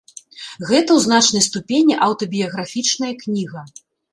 Гэта 0.69 0.89
ў 0.95 0.99
значнай 1.07 1.43
ступені 1.49 1.99
аўтабіяграфічная 2.07 3.13
кніга. 3.25 3.61